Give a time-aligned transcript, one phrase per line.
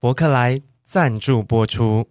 [0.00, 2.08] 博客来赞助播出。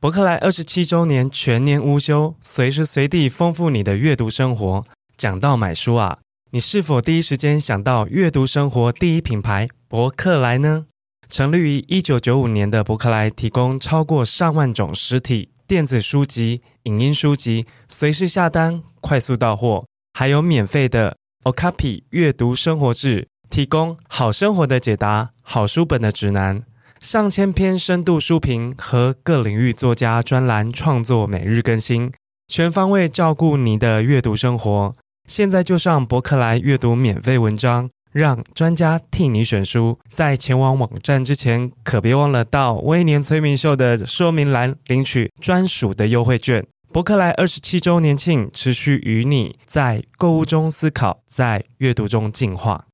[0.00, 4.82] 博客来二十七周年全年无休，随时随地丰富你的阅读生活。
[5.18, 6.16] 讲到买书啊，
[6.52, 10.86] 你是否第一时间想到阅读生活第一品牌博客来呢？
[11.28, 15.50] 成立于一九九五年的博客来，提供超过上万种实体。
[15.66, 26.62] 电子书籍、影音书籍，随时下单，快速到货，还有免费的 Okapi 阅读生活志，提供好生活的解答、好书本的指南、
[26.98, 32.10] 上千篇深度书评和各领域作家专栏创作，每日更新，
[32.48, 34.94] 全方位照顾你的阅读生活。
[35.28, 37.88] 现在就上博客来阅读免费文章。
[38.12, 46.66] 让专家替你选书，在前往网站之前，可别忘了到威廉催眠秀的说明栏领取专属的优惠券。
[46.90, 52.86] 博客来二十七周年庆，持续与你在购物中思考，在阅读中进化。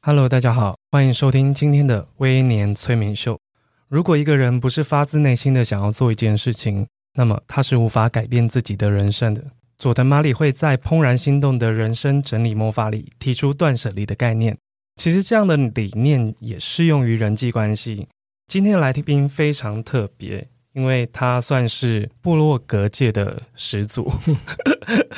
[0.00, 3.40] Hello，大家好，欢迎收听今天的微年催眠秀。
[3.88, 9.42] 如果一个人不是发自内心的想要做一件事情，那么他是无法改变自己的人生的。
[9.78, 14.54] 佐藤麻里会在《怦然心动的人生整理魔法》里提出断舍离的概念。
[14.96, 18.06] 其实这样的理念也适用于人际关系。
[18.46, 24.12] 今天的来宾非常特别，因为他算是部落格界的始祖。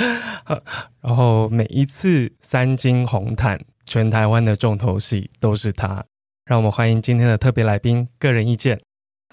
[1.03, 6.05] 然后每一次三金红毯，全台湾的重头戏都是他。
[6.47, 8.81] 让我们欢迎今天的特别来宾，个人意见。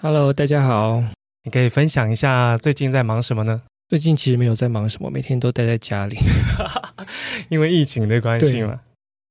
[0.02, 1.02] Hello，大家好。
[1.44, 3.62] 你可以分享一下最近在忙什么呢？
[3.88, 6.16] 最近其实没有在忙什么，每天都待在家里，
[7.50, 8.80] 因为疫情的关系嘛。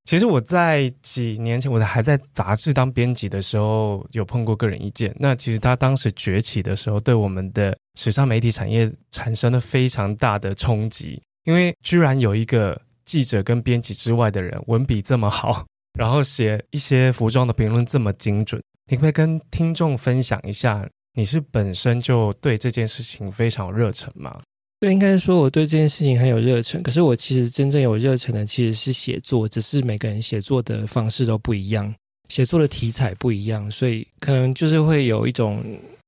[0.06, 5.16] 其实我在几年前，我还在杂志当编辑的时候，有碰过个人意见。
[5.20, 15.66] 那其实他当时崛起的时候，对我们的时尚媒体产业产生了非常大的冲击，因为居然有一个记者跟编辑之外的人，文笔这么好，
[15.98, 18.62] 然后写一些服装的评论这么精准。
[18.90, 24.42] 你可以跟听众分享一下，你是本身就对这件事情非常热忱吗？
[24.80, 26.82] 对，应该说我对这件事情很有热忱。
[26.82, 31.94] 可是我其实真正有热忱的其实是写作，只是每个人写作的方式都不一样，
[32.30, 35.64] 写作的题材不一样，所以可能就是会有一种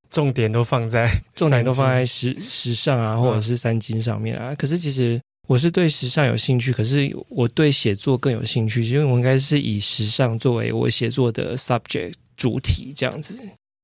[0.09, 4.55] 重点都放在重点都放在时时尚啊，或者是三金上面啊。
[4.55, 13.35] 可是其实我是对时尚有兴趣，可是我对写作更有兴趣，因为我应该是以时尚作为我写作的 subject 主题这样子，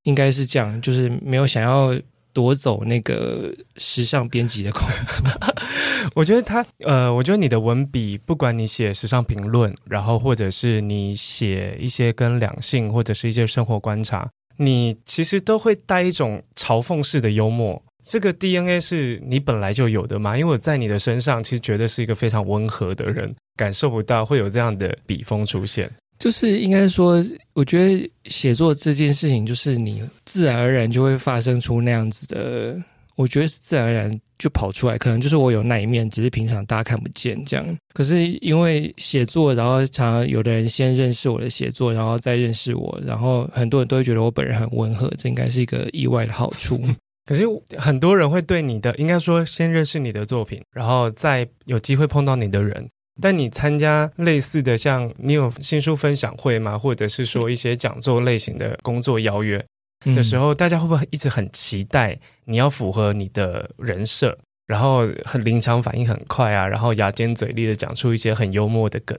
[0.04, 1.98] 应该是这样，就是没有想要。
[2.32, 5.26] 夺走那个时尚编辑的工作，
[6.14, 17.82] 我觉得他呃，我觉得你的文笔，不管你写时尚评论，然后或者是你写一些跟两性或者是一些生活观察，你其实都会带一种嘲讽式的幽默。
[18.10, 20.36] 这个 DNA 是你本来就有的吗？
[20.36, 25.88] 因为我在你的身上其实觉得是一个非常温和的人，感受不到会有这样的笔锋出现。
[26.18, 32.76] 就是应该说，我觉得写作这件事情，就是你自然而然就会发生出那样子的。
[33.16, 37.78] 我觉得是自然而然就跑出来，可能就是我有那一面，只是平常大家看不见这样。
[37.94, 46.82] 可是因为写作，然后常常有的人先认识我的写作，然后再认识我，然后很多人都会觉得我本人很温和，这应该是一个意外的好处。
[47.30, 47.46] 可是
[47.78, 52.90] 很多人会对你的，应该说先认识你的作品，然后再有机会碰到你的人。
[53.22, 56.76] 但你参加类似的，像你有新书分享会吗？
[56.76, 59.64] 或者是说一些讲座类型的工作邀约
[60.06, 64.36] 的时候，嗯、大家会不会一直很期待你要符合你的人设，
[64.66, 69.16] 然后很临场反应很快啊，然后牙尖嘴利的讲出一些很幽默的梗？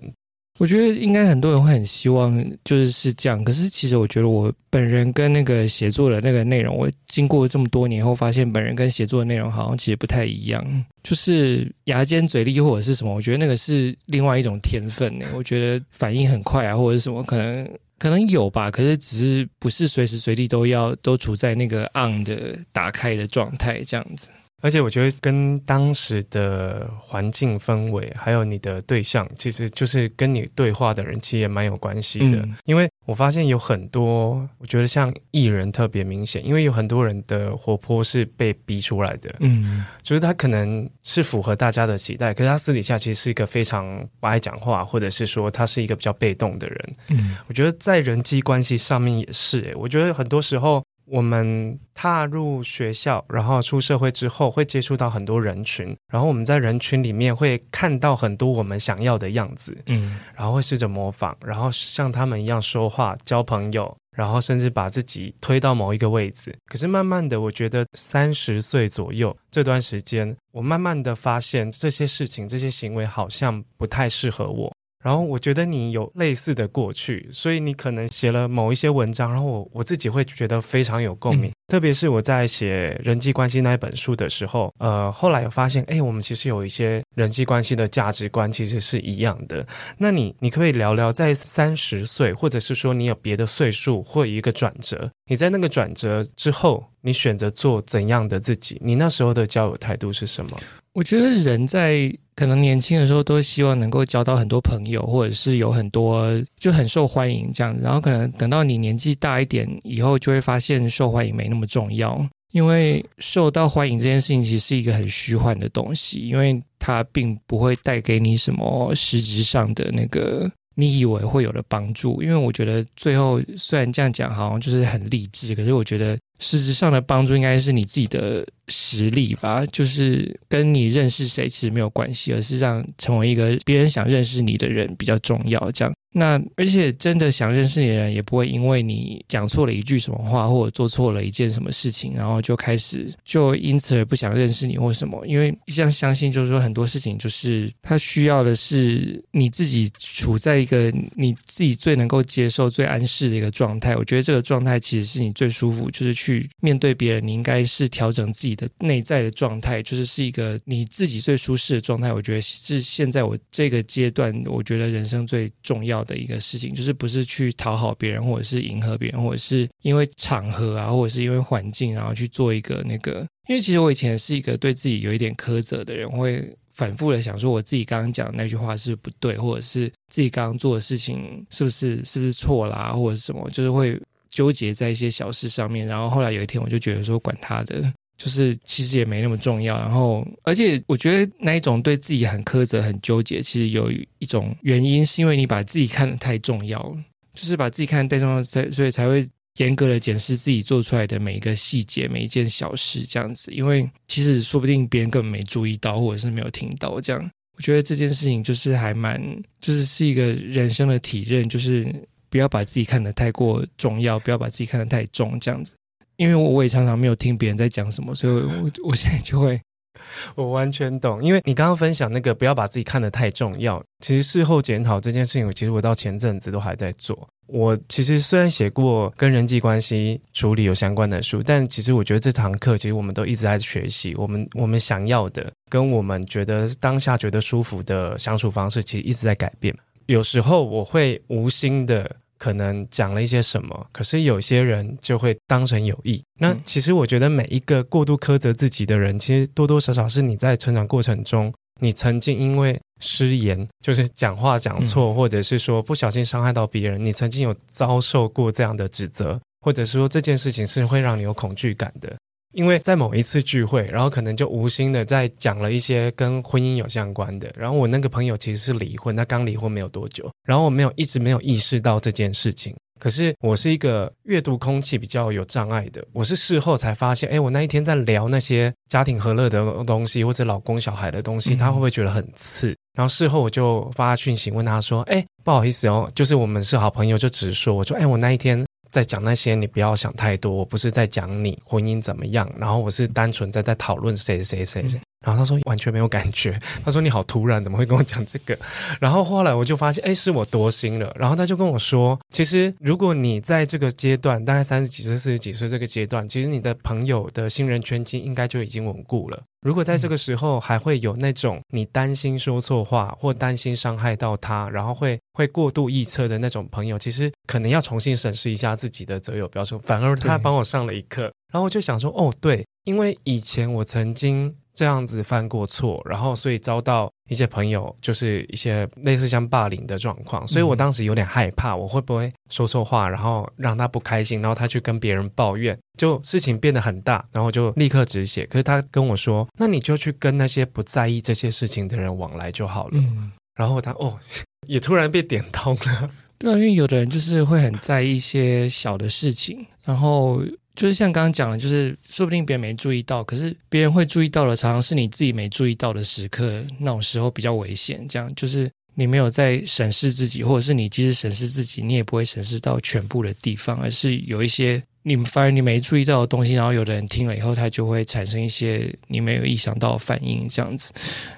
[0.60, 10.62] 我觉得应该很多人会很希望就是是这样，可是其实我觉得我本人跟那个写作的那个内容，我经过这么多年后，发现本人跟写作的内容好像其实不太一样，
[11.02, 15.24] 就是牙尖嘴利或者是什么，我觉得那个是另外一种天分呢。
[15.34, 17.66] 我觉得反应很快啊，或者是什么，可能
[17.98, 24.28] 可能有吧，可是只是不是随时随地都要都处在那个 on 的打开的状态这样子。
[24.60, 32.38] 而且我觉得跟当时的环境氛围，还有你的对象，其实就是跟你对话的人，其实也蛮有关系的。
[32.38, 39.34] 嗯、因为我发现有很多，我觉得像艺人特别明显，因为有很多人的活泼是被逼出来的。
[39.40, 46.92] 嗯，就是他可能是符合大家的期待，可是他私底下其实是一个非常不爱讲话，或者是说他是一个比较被动的人。
[47.08, 50.84] 嗯，我觉得在人际关系上面也是、欸，我觉得很多时候。
[51.10, 66.56] 我们踏入学校，然后出社会之后，会接触到很多人群，然后我们在人群里面会看到很多我们想要的样子，嗯，然后会试着模仿，然后像他们一样说话、交朋友，然后甚至把自己推到某一个位置。
[66.66, 74.72] 可是慢慢的，我觉得三十岁左右这段时间，我慢慢的发现这些事情、这些行为好像不太适合我。
[75.02, 81.50] 然后我觉得你有类似的过去，所以你可能写了某一些文章，然后我我自己会觉得非常有共鸣。
[81.50, 89.66] 嗯、特别是我在写人际关系那一本书的时候，呃，后来有发现，哎，我们其实有一些人际关系的价值观其实是一样的。
[89.96, 98.78] 那你你可以聊聊，在三十岁，或者是说你有别的岁数或一个转折，你在那个转折之后，你选择做怎样的自己？
[98.82, 100.58] 你那时候的交友态度是什么？
[100.92, 107.82] 我觉得人在可能年轻的时候都希望能够交到很多朋友，或者是有很多就很受欢迎这样子。
[107.82, 122.20] 然后可能等到你年纪大一点以后，就会发现受欢迎没那么重要，因为受到欢迎这件事情其实是一个很虚幻的东西，因为它并不会带给你什么实质上的那个你以为会有的帮助。
[122.20, 126.18] 因为我觉得最后虽然这样讲好像就是很励志，可是我觉得。
[126.40, 135.94] 实质上的帮助应该是你自己的实力吧，就是跟你认识谁其实没有关系，而是让成为一个别人想认识你的人比较重要，这样。
[136.12, 145.24] 那而且真的想认识你的人，也不会因为你讲错了一句什么话，或者做错了一件什么事情，然后就开始就因此而不想认识你或什么。
[145.26, 153.96] 因为像相信，就是说很多事情，就是他需要的是你自己处在一个你自己最能够接受、最安适的一个状态。
[153.96, 157.20] 我觉得这个状态其实是你最舒服，就是去面对别人。
[157.24, 162.12] 你应该是调整自己的内在的状态，就是是一个你自己最舒适的状态。
[162.12, 173.26] 我觉得是现在我这个阶段，我觉得人生最重要的一个事情，就是不是去讨好别人，或者是迎合别人，或者是因为场合啊，或者是因为环境，然后去做一个那个。
[173.48, 185.86] 因为其实我以前是一个对自己有一点苛责的人，会反复的想说，我自己刚刚讲的那句话是不对，或者是自己刚刚做的事情是不是是不是错啦，或者是什么，就是会纠结在一些小事上面。
[185.86, 187.92] 然后后来有一天，我就觉得说，管他的。
[188.22, 196.96] 就是其实也没那么重要，然后而且我觉得那一种对自己很苛责、很纠结，其实有一种原因是因为你把自己看得太重要了，
[197.32, 199.26] 就是把自己看得太重要，才所以才会
[199.56, 203.50] 严格的检视自己做出来的每一个细节、每一件小事这样子。
[203.52, 207.30] 因为其实说不定别人根本没注意到，或者是没有听到这样。
[207.56, 209.18] 我觉得这件事情就是还蛮，
[209.62, 211.90] 就是是一个人生的体认，就是
[212.28, 215.72] 不要把自己看得太过重要，不要把自己看得太重这样子。
[216.20, 219.58] 因为我也常常没有听别人在讲什么，所以我我现在就会，
[220.36, 221.24] 我完全懂。
[221.24, 227.26] 因为你刚刚分享那个不要把自己看得太重要，其实事后检讨这件事情，其实我到前阵子都还在做。
[227.46, 234.14] 我其实虽然写过跟人际关系处理有相关的书，但其实我觉得这堂课其实我们都一直在学习。
[234.16, 239.74] 我们我们想要的跟我们觉得当下觉得舒服的相处方式，其实一直在改变。
[240.04, 242.14] 有时候我会无心的。
[242.40, 246.24] 可能讲了一些什么，可是有些人就会当成有意。
[246.38, 251.52] 那其实我觉得每一个过度苛责自己的人，其实多多少少是你在成长过程中，
[251.82, 262.16] 你曾经因为失言，就是讲话讲错，或者是说不小心伤害到别人，你曾经有遭受过这样的指责，或者是说这件事情是会让你有恐惧感的。
[262.52, 267.52] 因为在某一次聚会，然后可能就无心的在讲了一些跟婚姻有相关的。
[267.56, 270.30] 然后我那个朋友其实是离婚，他刚离婚没有多久。
[270.44, 272.74] 然后我没有一直没有意识到这件事情。
[272.98, 282.76] 可是我是一个阅读空气比较有障碍的，我是事后才发现，哎，我那一天在聊那些家庭和乐的东西，或者老公小孩的东西，他会不会觉得很刺？
[282.92, 288.66] 然后事后我就发讯息问他说，哎，不好意思哦，就是我们是好朋友，就直说，我说，哎，我那一天。
[288.90, 290.52] 在讲那些，你不要想太多。
[290.52, 295.00] 我不是在讲你婚姻怎么样，然后我是单纯在在讨论谁谁谁谁。
[295.24, 298.58] 然后他说完全没有感觉， 他说你好突然，怎么会跟我讲这个？
[298.98, 301.14] 然后后来我就发现，哎，是我多心了。
[301.18, 309.42] 然后他就跟我说，其实如果你在这个阶段，大概三十几岁、四十几岁这个阶段，其实你的朋友的新人圈应该就已经稳固了。
[309.60, 319.78] 如果在这个时候还会有那种你担心说错话或担心伤害到他，然后会会过度臆测的那种朋友，其实可能要重新审视一下自己的择友标准。
[319.80, 324.54] 反而他帮我上了一课，然后我就想说，哦，对，因为以前我曾经。
[324.80, 338.46] 这样子犯过错，然后所以遭到一些朋友就是一些类似像霸凌的状况，所以我当时有点害怕，我会不会说错话，然后让他不开心，然后他去跟别人抱怨，就事情变得很大，然后就立刻止血。
[338.46, 342.92] 可是他跟我说，那你就去跟那些不在意这些事情的人往来就好了。
[342.94, 344.18] 嗯，然后他哦，
[344.66, 346.10] 也突然被点通了。
[346.38, 350.42] 对啊，因为有的人就是会很在意一些小的事情，然后
[350.76, 358.06] 就是像刚刚讲的，就是说不定别人没注意到，可是别人会注意到的，常常是你自己没注意到的时刻，那种时候比较危险。
[358.08, 370.92] 这样就是你没有在审视自己，或者是你即使审视自己，你也不会审视到全部的地方，而是有一些你反而你没注意到的东西，然后有的人听了以后，他就会产生一些你没有意想到的反应，这样子。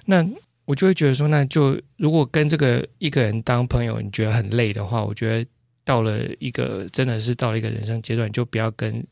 [0.05, 0.25] 那
[0.67, 5.51] 我就会觉得说，那就如果跟这个一个人当朋友，你觉得很累的话，我觉得
[5.85, 9.05] 到了一个真的是到了一个人生阶段，就不要跟。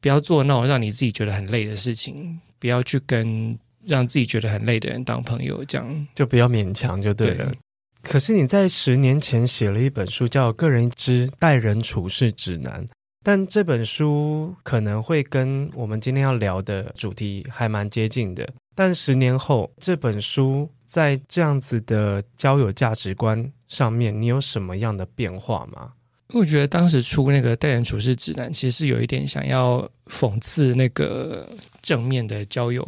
[0.00, 7.46] 不要做那种让你自己觉得很累的事情，不要去跟让自己觉得很累的人当朋友，这样就不要勉强就对了。
[7.46, 7.58] 对。
[8.02, 12.84] 可是你在十年前写了一本书，叫《个人之待人处事指南》，
[13.24, 18.48] 但这本书可能会跟我们今天要聊的主题还蛮接近的。
[18.76, 25.94] 但十年后，这本书在这样子的交友价值观上面，你有什么样的变化吗？
[26.34, 31.48] 我觉得当时出那个待人处事指南，其实是有一点想要讽刺那个
[31.82, 32.82] 正面的交友，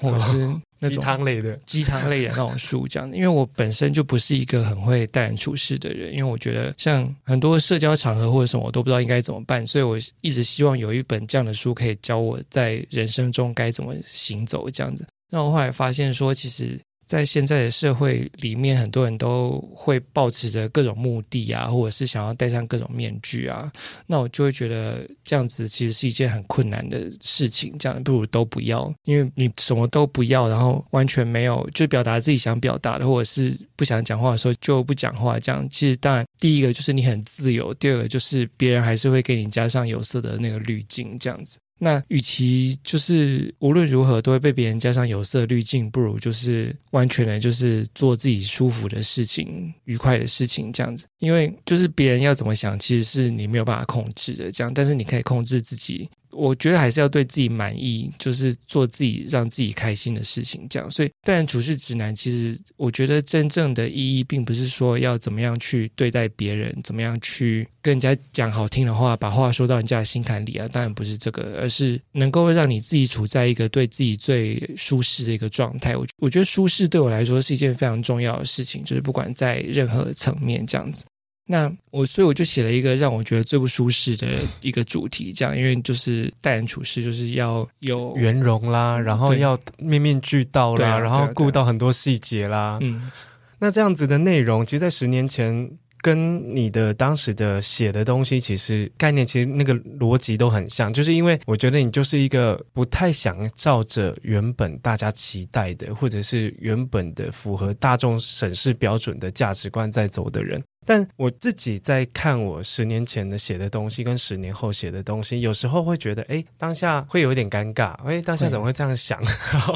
[0.00, 0.38] 或者是
[0.78, 3.10] 那种鸡汤类的鸡汤类的那种书，这样。
[3.12, 15.06] 因为我本身就不是一个很会待人处事的人，因为我觉得像很多社交场合或者什么，我都不知道应该怎么办，所以我一直希望有一本这样的书可以教我在人生中该怎么行走，这样子。
[15.30, 16.80] 那我后来发现说，其实。
[17.08, 23.72] 在现在的社会里面，很多人都会抱持着各种目的啊，或者是想要戴上各种面具啊。
[24.06, 27.74] 那我就会觉得这样子其实是一件很困难的事情。
[27.78, 35.40] 这样不如都不要，因为你什么都不要，然后完全没有就表达自己想表达的，或者是不想讲话的时候就不讲话。
[35.40, 41.58] 这样其实当然第一个就是你很自由，第二个就是别人还是会给你加上有色的那个滤镜，这样子。
[41.78, 51.06] 那与其就是无论如何都会被别人加上有色滤镜，不如就是完全的，就是做自己舒服的事情、愉快的事情这样子。
[51.18, 54.50] 因为就是别人要怎么想，其实是你没有办法控制的。
[54.50, 56.08] 这样，但是你可以控制自己。
[56.30, 60.90] 我觉得还是要对自己满意，就是做自己让自己开心的事情，这样。
[60.90, 70.66] 所以，当然处事指南，其实我觉得真正的意义，并不是说要怎么样去对待别人，怎么样去跟人家讲好听的话，把话说到人家的心坎里啊。
[70.70, 75.96] 当然不是这个，而是能够让你自己处在一个对自己最舒适的一个状态。
[75.96, 81.04] 我我觉得舒适对我来说是一件非常重要的事情，就是不管在任何层面这样子。
[81.50, 84.26] 那我所以我就写了一个让我觉得最不舒适的
[84.60, 92.78] 一个主题，这样，因为就是待人处事就是要有圆融啦，然后要面面俱到啦，啊、然后顾到很多细节啦。
[92.82, 93.10] 嗯，
[93.58, 95.70] 那这样子的内容，其实，在十年前
[96.02, 110.62] 跟你的当时的写的东西，其实概念其实那个逻辑都很像，就是因为我觉得你就是一个不太想照着原本大家期待的，或者是原本的符合大众审视标准的价值观在走的人。
[110.88, 119.22] 但我自己在看我十年前的写的东西，跟十年后写的东西，有时候会觉得，哎，当下会有一点尴尬，哎，当下怎么会这样想？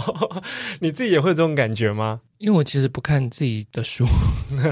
[0.81, 2.23] 你自己也会有这种感觉吗？
[2.39, 4.05] 因为我其实不看自己的书，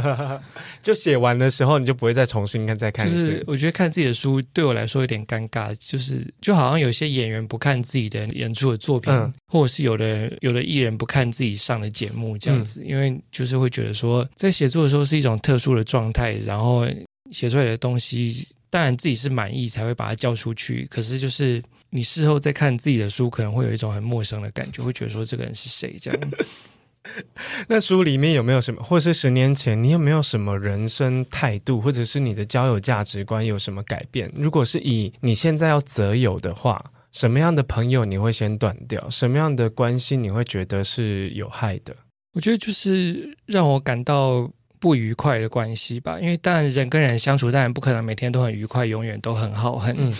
[0.82, 3.08] 就写完的时候你就不会再重新看再看。
[3.08, 16.86] 就是我觉得看自己的书对我来说有点尴尬，就是就好像有些演员不看自己的演出的作品，嗯、或者是有的有的艺人不看自己上的节目这样子，嗯、因为就是会觉得说在写作的时候是一种特殊的状态，然后
[17.30, 26.20] 写出来的东西当然自己是满意才会把它交出去，可是就是你事后再看自己的书，可能会有一种很陌生的感觉，会觉得说这个人是谁这样。
[27.66, 34.30] 那书里面有没有什么，或是十年前你有没有什么人生态度，或者是你的交友价值观有什么改变？
[34.36, 39.08] 如果是以你现在要择友的话，什么样的朋友你会先断掉？
[39.08, 41.96] 什么样的关系你会觉得是有害的？
[42.34, 44.48] 我觉得就是让我感到
[44.80, 46.18] 不愉快的关系吧。
[46.18, 49.94] 因为当然人跟人相处，当然不可能每天都很愉快，永远都很好，很。
[49.96, 50.12] 嗯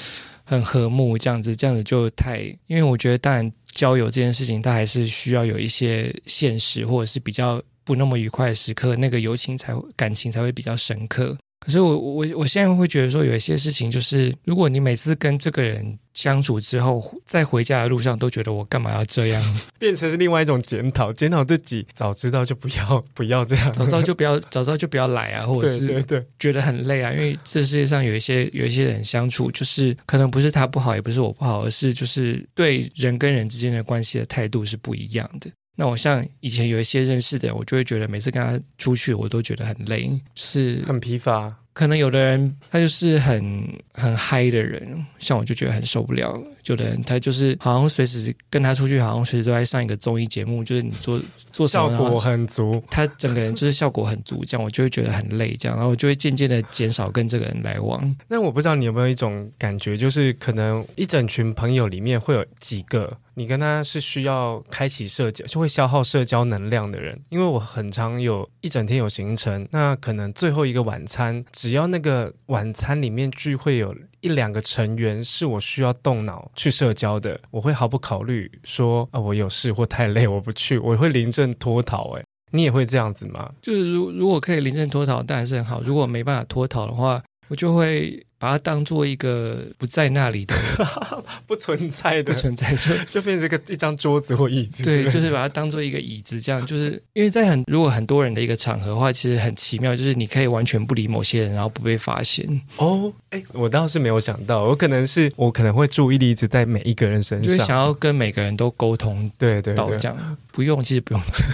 [0.43, 11.38] 很和睦，这样子，这样子就太，因为我觉得，当然交友这件事情，它还是需要有一些现实，或者是比较不那么愉快的时刻，那个友情才会感情才会比较深刻。
[11.61, 19.43] 可是我我我现在会觉得说，有一些事情就是，如果你每次跟这个人相处之后，在回家的路上都觉得我干嘛要这样，
[19.79, 26.26] 变成是另外一种检讨，检讨自己，早知道就不要 不要这样，早知道就不要早知道就不要来啊， 或者是对对。
[26.38, 35.50] 觉得很累啊，因为这世界上有一些有一些人相处，就是可能不是他不好，也不是我不好，而是就是对人跟人之间的关系的态度是不一样的。
[35.77, 41.60] 那我像以前有一些认识的，我就会觉得每次跟他出去，我都觉得很累，就是很疲乏。
[41.73, 46.39] 可能有的人他就是很很嗨的人，像我就觉得很受不了。
[46.67, 51.21] 有的人他就是好像随时跟他出去，好像随时都在上一个综艺节目，就是你做
[51.53, 58.17] 做效果很足，他整个人就是效果很足，这样我就会觉得很累，这样，然后我就会渐渐的减少跟这个人来往。
[58.29, 63.17] 那我不知道你有没有一种感觉，就是可能一整群朋友里面会有几个。
[63.35, 67.19] 你跟他是需要开启社交，就会消耗社交能量的人。
[67.31, 82.17] 因为我很常有一整天有行程，那可能最后一个晚餐，只要那个晚餐里面聚会有一两个成员是我需要动脑去社交的，我会毫不考虑说啊，我有事或太累我不去，我会临阵脱逃。
[82.17, 83.52] 哎，你也会这样子吗？
[83.61, 85.83] 就是如如果可以临阵脱逃，当然是很好。
[85.83, 88.25] 如果没办法脱逃的话，我就会。
[88.40, 90.54] 把它当做一个不在那里的、
[91.47, 94.83] 不存在的、不存在，就 就变成一个一张桌子或椅子。
[94.83, 102.49] 对，就是把它当做一个椅子，这样就是因为在很如果很多人的一个场合的话，其实很奇妙，就是你可以完全不理某些人，然后不被发现。
[102.78, 109.30] 哦，哎，我倒是没有想到，我可能是我可能会注意力一直在每一个人身上，就是想要跟每个人都沟通。
[109.37, 111.47] 对对对，这样不用，其实不用讲。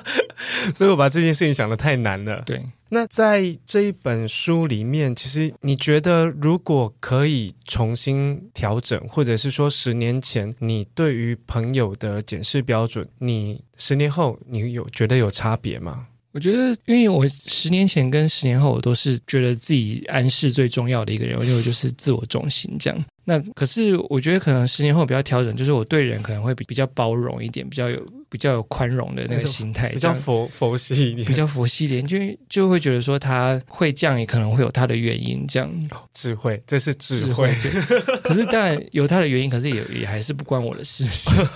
[0.74, 2.42] 所以我把这件事情想的太难了。
[2.46, 2.58] 对。
[2.94, 16.06] 那在这一本书里面，其实你觉得如果可以重新调整，或者是说十年前你对于朋友的检视标准，你十年后你有觉得有差别吗？
[16.32, 23.04] 我觉得，因为我十年前跟十年后，我都是觉得自己安适最重要的一个人，因为我就是自我中心这样。
[23.24, 32.16] 那可是我觉得可能十年后比较调整，就是我对人可能会比比较包容一点，比较有比较有宽容的那个 心态，比较佛佛系一点，比较佛系一点，就
[32.48, 35.70] 就会觉得说他会这样，也可能会有他的原因，这样
[36.14, 37.54] 智慧，这是智慧。
[37.60, 41.04] 智慧 可是当然有他的原因，可是也也还是不关我的事。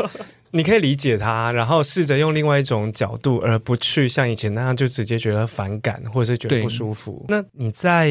[0.53, 7.25] 你可以理解他，然后试着用另外一种角度，而不去像以前那样就直接觉得反感，或者是觉得不舒服。
[7.29, 8.11] 那你在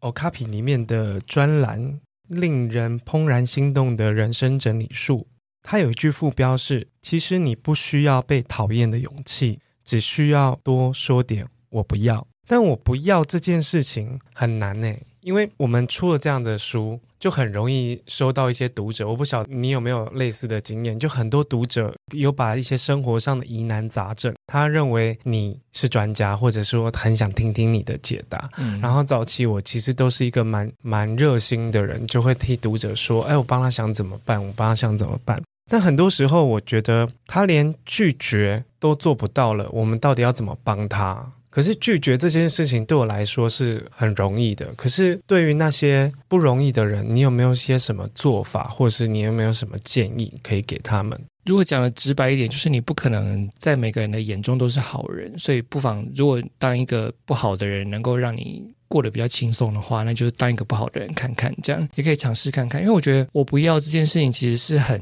[0.00, 2.00] Okapi 里面的专栏。
[2.28, 5.26] 令人怦然心动的人生整理术，
[5.62, 12.26] 他有一句副标是：“其实你不需要被讨厌的勇气，只需要多说点‘我不要’。
[12.46, 28.48] 但我不要这件事情很难呢，因为我们出了这样的书。”就很容易收到一些读者，我不晓得你有没有类似的经验，就很多读者有把一些生活上的疑难杂症，他认为你是专家，或者说很想听听你的解答。
[28.56, 35.42] 嗯，然后早期我其实都是一个蛮蛮热心的人，就会替读者说，哎，我帮他想怎么办，我帮他想怎么办。
[35.70, 41.30] 但很多时候我觉得他连拒绝都做不到了，我们到底要怎么帮他？
[41.50, 51.18] 可是拒绝这件事情对我来说是很容易的，可是对于那些不容易的人，你有没有些什么做法，或是你有没有什么建议可以给他们？
[51.46, 62.82] 如果讲的直白一点，就是你不可能在每个人的眼中都是好人，所以不妨如果当一个不好的人能够让你过得比较轻松的话，那就是当一个不好的人看看，这样也可以尝试看看。
[62.82, 65.00] 因为我觉得我不要这件事情其实是很。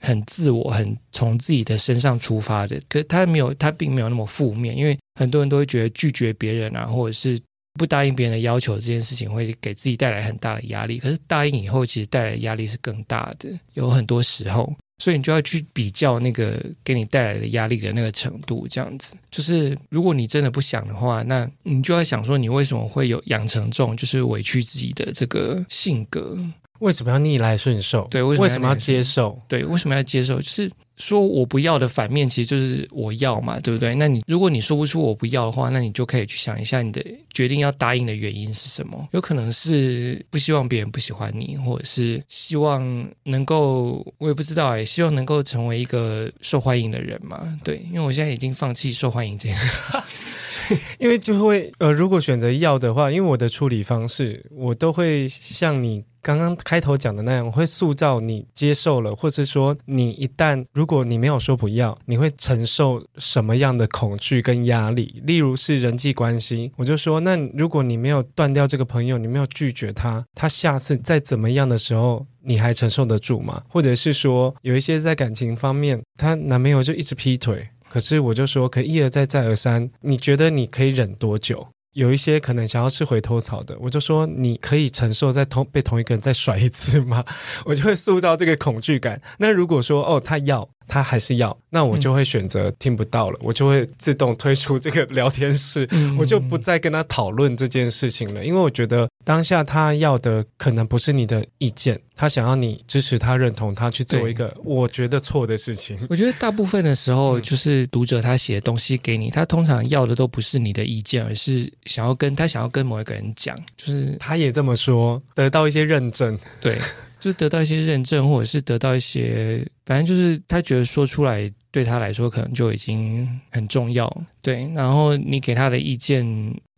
[0.00, 7.40] 很自我，很从自己的身上出发的，可他没有，他并没有那么负面，因为很多人都会觉得拒绝别人啊，或者是
[7.78, 10.98] 不答应别人的要求这件事情会给自己带来很大的压力。
[10.98, 19.14] 可是答应以后，其实带来压力是更大的，有很多时候，所以你就要去比较那个给你带来的压力的那个程度，这样子。
[19.30, 26.38] 就是如果你真的不想的话，那你就要想说，你为什么会有养成这种就是委屈自己的这个性格。
[26.80, 28.06] 为什么要逆来顺受？
[28.10, 29.40] 对，为什么要接受？
[29.48, 30.40] 对，为什么要接受？
[30.40, 33.94] 就是说我不要的反面，其实就是我要嘛，对不对？
[33.94, 39.08] 那你如果你说不出我不要的话，那你就可以去想一下，你的决定要答应的原因是什么？
[39.12, 47.46] 有可能是不希望别人不喜欢你，或者是希望能够，我也不知道哎，希望能够成为一个受欢迎的人嘛？
[47.62, 50.78] 对，因为我现在已经放弃受欢迎这件事 情。
[50.98, 65.22] 因为就会呃，如果选择要的话，因为我的处理方式，我都会像你刚刚开头讲的那样，我会塑造你接受了，或是说你一旦如果你没有说不要，你会承受什么样的恐惧跟压力？
[65.24, 73.62] 例如是人际关系，我就说，那如果你没有断掉这个朋友，你没有拒绝他，他下次再怎么样的时候，你还承受得住吗？
[73.68, 77.68] 或者是说，有一些在感情方面，她男朋友就一直劈腿。
[77.88, 81.68] 可是我就说，可一而再再而三，你觉得你可以忍多久？
[81.96, 87.24] 有一些可能想要吃回头草的，我就说你可以承受在同被同一个人再甩一次吗？
[87.64, 89.18] 我就会塑造这个恐惧感。
[89.38, 98.44] 那如果说哦，他要，他还是要，那我就会选择听不到了，嗯、我就会自动退出这个聊天室，嗯、我就不再跟他讨论这件事情了。
[98.44, 105.98] 因为我觉得当下他要的可能不是你的意见，他想要你支持他、认同他去做一个我觉得错的事情。
[106.08, 116.78] 我觉得大部分的时候，就是读者他写的东西给你，他通常要的都不是你的意见，而是想要跟他想要跟某一个人讲，就是他也这么说，得到一些认证，对。
[117.26, 124.08] 就得到一些认证，或者是得到一些，反正就是他觉得说出来对他来说可能就已经很重要，
[124.40, 124.70] 对。
[124.76, 126.24] 然后你给他的意见，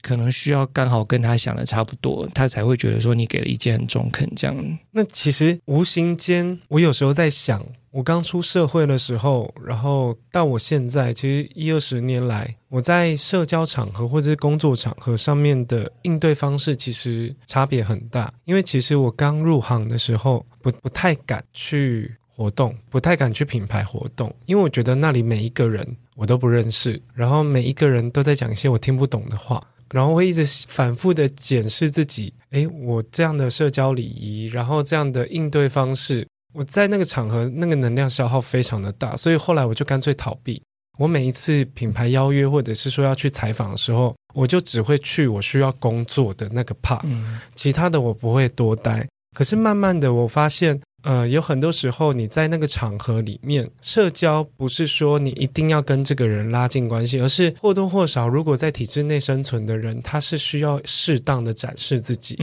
[0.03, 4.29] 可能需要刚好跟他想的差不多，他才会觉得说你给的意见很中肯。
[4.37, 7.65] 这样，那其实无形间，我有时候在想。
[7.91, 18.33] 我刚出社会的时候，然后到我现在，其实一二十年来，我在社交场合或者是工作场合上面的应对方式，其实差别很大。
[18.45, 36.27] 因为其实我刚入行的时候，不不太敢去活动，不太敢去品牌活动，因为我觉得那里每一个人我都不认识，然后每一个人都在讲一些我听不懂的话，然后会一直反复的检视自己，诶，我这样的社交礼仪，然后这样的应对方式。
[36.55, 40.61] 我在那个场合，那个能量消耗非常的大，所以后来我就干脆逃避。
[40.99, 49.07] 我每一次品牌邀约或者是说要去采访的时候，我就只会去我需要工作的那个 part，嗯，其他的我不会多待。
[49.37, 50.81] 可是慢慢的，我发现。
[51.03, 62.37] 呃，有很多时候你在那个场合里面社交，不是说你一定要跟这个人拉近关系，而是或多或少，如果在体制内生存的人，他是需要适当的展示自己。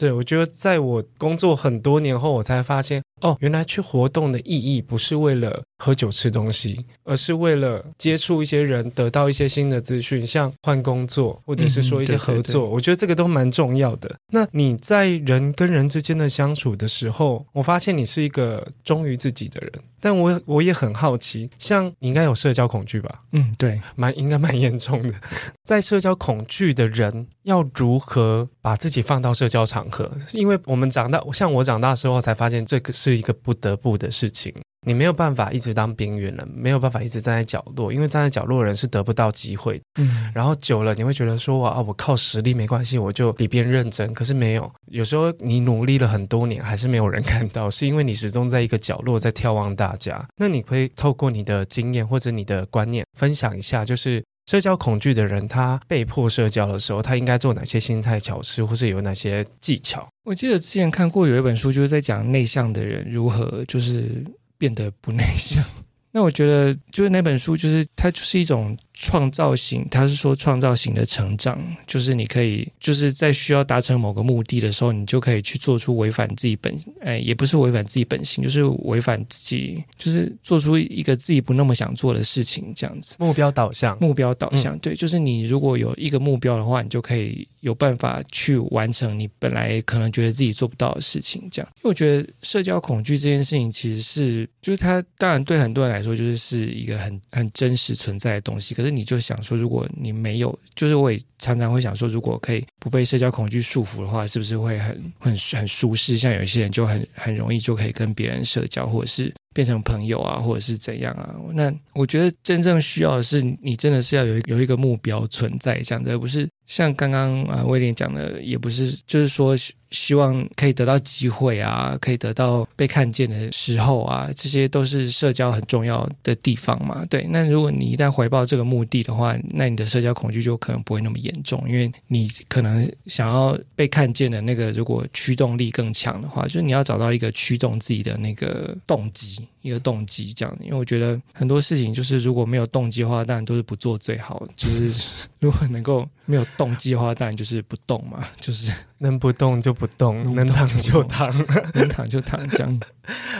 [0.00, 12.40] 对，我觉得在我工作很多年后，我才发现，哦，原来去活动的意义不是为了喝酒吃东西，而是为了接触一些人，得到一些新的资讯，像换工作，或者是说一些合作。
[12.40, 12.60] 嗯，对对对。
[12.70, 14.16] 我觉得这个都蛮重要的。
[14.32, 17.90] 那你在人跟人之间的相处的时候，我发现。
[17.90, 23.22] 你是一个忠于自己的人，但我我也很好奇，像你应该有社交恐惧吧？
[23.32, 25.12] 嗯，对，蛮应该蛮严重的。
[25.66, 30.10] 在社交恐惧的人要如何把自己放到社交场合？
[30.32, 34.54] 因为我们长大，像我长大之后才发现，这个是一个不得不的事情。
[34.86, 39.84] 你没有办法一直当边缘人，没有办法一直站在角落，因为站在角落的人是得不到机会的。
[40.00, 44.14] 嗯，然后久了你会觉得说，哇，我靠实力没关系，我就比别人认真。
[44.14, 50.26] 可是没有，有时候你努力了很多年，还是没有人 看到，是因为你始终在一个角落在眺望大家。
[50.34, 60.08] 那你可以透过你的经验或者你的观念分享一下，就是社交恐惧的人，他被迫社交的时候，他应该做哪些心态巧思，或是有哪些技巧？
[60.24, 64.24] 我记得之前看过有一本书，就是在讲内向的人如何就是。
[64.60, 65.64] 变得不内向，
[66.12, 68.76] 那我觉得就是那本书，就是它就是一种。
[69.02, 83.16] 创造型，他是说创造型的成长，就是你可以就是在需要达成某个目的的时候，你就可以去做出违反自己本，哎，也不是违反自己本性，就是违反自己，就是做出一个自己不那么想做的事情，这样子。
[83.18, 91.68] 目标导向，目标导向，嗯、对，就是你如果有一个目标的话，你就可以有办法去完成你本来可能觉得自己做不到的事情，这样。
[91.76, 98.89] 因为我觉得社交恐惧这件事情，其实是就是它当然对很多人来说，就是是一个很很真实存在的东西，可是。
[98.90, 106.18] 你就想说，如果你没有，就是我也常常会想说，如果可以不被社交恐惧束缚的话，是不是会很很很舒适？
[106.18, 111.34] 像有一些人就很很容易就可以跟别人社交，或者是变成朋友啊，或者是怎样啊？
[111.52, 119.56] 那我觉得真正需要的是，你真的是要有有一个目标存在，这样子，而不是像刚刚啊威廉讲的，也不是就是说。
[119.90, 127.04] 希望可以得到机会啊，可以得到被看见的时候啊，这些都是社交很重要的地方嘛。
[127.06, 139.46] 对，那如果你一旦回报这个目的的话，那你的社交恐惧就可能不会那么严重，因为你可能想要被看见的那个，如果驱动力更强的话，就是你要找到一个驱动自己的那个动机。
[139.62, 144.46] 一个动机这样，因为我觉得很多事情就是如果没有动机的话，当然都是不做最好。
[144.56, 145.02] 就是
[145.38, 151.32] 如果能够没有动机的话，当然就是不动嘛，就是能不动就不动，能躺就躺，
[151.74, 152.80] 能躺就躺这样。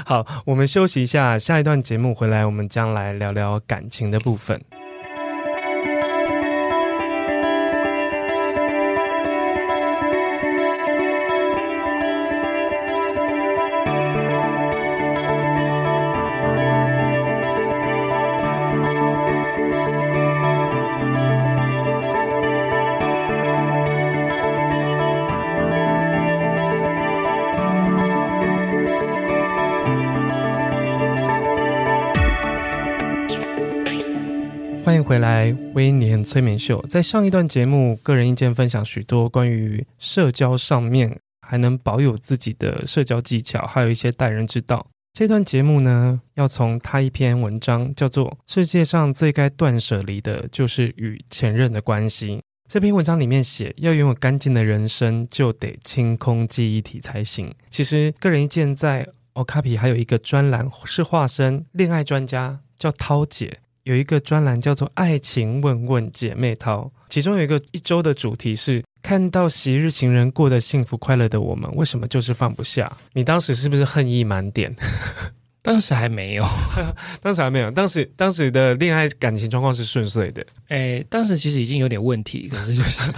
[0.05, 4.61] 好，我们休息一下，下一段节目回来，我们将来聊聊感情的部分。
[35.11, 36.81] 回来，威廉催眠秀。
[36.89, 44.87] 在上一段节目，个人意见分享许多关于社交上面还能保有自己的社交技巧，还有一些待人之道。
[45.13, 52.37] 这段节目呢，要从他一篇文章叫做《世界上最该断舍离的就是与前任的关系》。
[52.69, 57.53] 这篇文章里面写，要拥有干净的人生，就得清空记忆体才行。
[57.69, 63.59] 其实，个人意见在 Okapi 还有一个专栏是化身恋爱专家，叫涛姐，
[63.91, 68.81] 有一个专栏叫做“爱情问问姐妹淘”，其中有一个一周的主题是。
[69.03, 72.95] 看到昔日情人过得幸福快乐的我们，为什么就是放不下？
[73.15, 74.77] 你当时是不是恨意满点？
[75.63, 76.47] 当时还没有，
[77.21, 80.45] 当时还没有，当时当时的恋爱感情状况是顺遂的。
[80.69, 83.13] 诶，当时其实已经有点问题，可是就是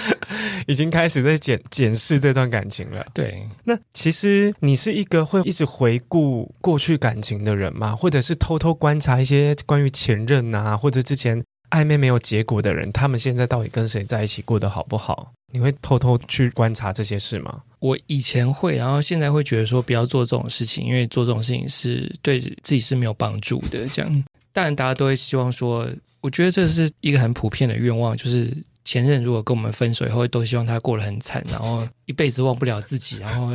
[0.66, 3.04] 已经开始在检检视这段感情了。
[3.12, 7.94] 对，那其实你是一个会一直回顾过去感情的人吗？
[7.94, 11.42] 或者是偷偷观察一些关于前任啊，或者之前？
[11.72, 15.32] 暧昧没有结果的人，他们现在到底跟谁在一起，过得好不好？
[15.54, 17.62] 你会偷偷去观察这些事吗？
[17.82, 23.88] 我以前会，然后现在会觉得说不要做这种事情，因为做这种事情是对自己是没有帮助的。
[23.88, 25.88] 这样，当然大家都会希望说，
[26.20, 33.52] 我觉得这是一个很普遍的愿望，就是前任如果跟我们分手以后，都希望他过得很惨，然后一辈子忘不了自己，然后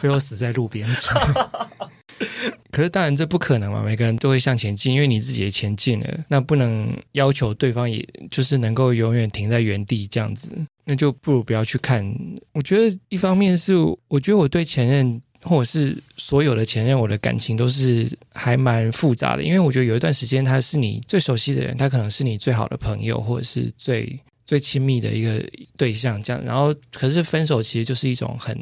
[0.00, 1.16] 最后死在路边上。
[2.72, 10.54] 可是当然这不可能嘛，每个人都会向前进，因为你自己也前进了，那不能要求对方也就是能够永远停在原地这样子，
[10.90, 12.04] 那就不如不要去看。
[12.52, 13.74] 我觉得一方面是，
[14.08, 25.40] 我觉得我对前任或者是所有的前任，我的感情都是还蛮复杂的，因为我觉得有一段时间他是你最熟悉的人，他可能是你最好的朋友，或者是最最亲密的一个
[25.76, 28.60] 对象这样，然后可是分手其实就是一种很。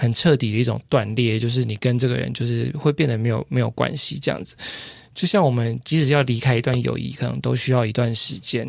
[0.00, 4.54] 很彻底的一种断裂，就是你跟这个人就是会变得没有没有关系这样子。
[5.12, 8.64] 就像我们即使要离开一段友谊，可能都需要一段时间，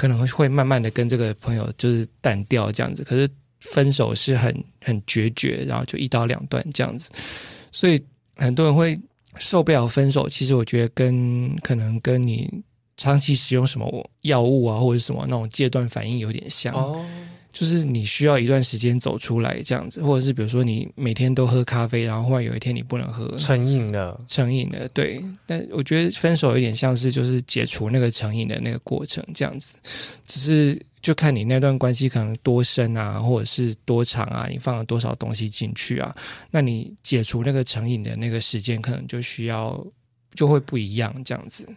[0.00, 3.04] 可能会慢慢的跟这个朋友就是淡掉这样子。
[3.04, 7.10] 可是分手是很很决绝，然后就一刀两断这样子。
[7.70, 8.02] 所以
[8.36, 8.98] 很多人会
[9.36, 12.50] 受不了分手，其实我觉得跟可能跟你
[12.96, 16.74] 长期使用什么药物啊，或者什么那种戒断反应有点像。
[17.52, 25.22] 就是你需要一段时间走出来这样子，或者是比如说你每天都喝咖啡，然后忽然有一天你不能喝，成瘾了，成瘾了，对。
[25.46, 29.76] 但我觉得分手有点像是就是解除那个成瘾的那个过程这样子，
[30.26, 36.14] 只是就看你那段关系可能多深啊，或者是多长啊，你放了多少东西进去啊，
[36.50, 39.84] 那你解除那个成瘾的那个时间可能就需要
[40.34, 41.68] 就会不一样这样子。